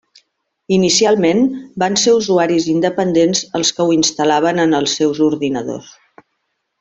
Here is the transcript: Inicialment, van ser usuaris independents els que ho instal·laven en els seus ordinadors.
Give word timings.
Inicialment, 0.77 1.41
van 1.83 1.97
ser 2.05 2.15
usuaris 2.21 2.65
independents 2.73 3.43
els 3.59 3.73
que 3.79 3.85
ho 3.87 3.95
instal·laven 3.99 4.63
en 4.67 4.73
els 4.83 4.97
seus 5.01 5.21
ordinadors. 5.31 5.93